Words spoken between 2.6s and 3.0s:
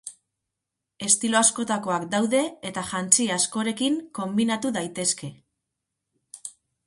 eta